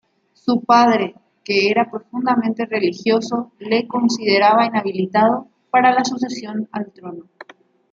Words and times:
Su 0.33 0.63
padre, 0.63 1.13
que 1.43 1.69
era 1.69 1.91
profundamente 1.91 2.65
religioso, 2.65 3.51
le 3.59 3.87
consideraba 3.87 4.65
inhabilitado 4.65 5.47
para 5.69 5.93
la 5.93 6.03
sucesión 6.03 6.67
al 6.71 6.91
trono. 6.91 7.25